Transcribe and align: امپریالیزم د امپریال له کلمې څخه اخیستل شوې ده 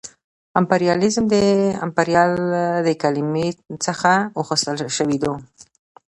امپریالیزم 0.59 1.23
د 1.33 1.35
امپریال 1.85 2.31
له 2.85 2.93
کلمې 3.03 3.47
څخه 3.85 4.11
اخیستل 4.41 4.75
شوې 4.97 5.17
ده 5.23 5.31